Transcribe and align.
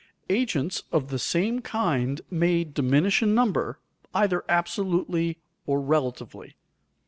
Agents 0.31 0.81
of 0.91 1.09
the 1.09 1.19
same 1.19 1.59
kind 1.61 2.21
may 2.31 2.63
diminish 2.63 3.21
in 3.21 3.35
number, 3.35 3.77
either 4.15 4.43
absolutely 4.49 5.37
or 5.67 5.79
relatively. 5.79 6.55